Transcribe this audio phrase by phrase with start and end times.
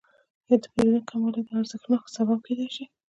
[0.49, 2.83] یا د پیرودونکو کموالی د ارزانښت سبب کیدای شي؟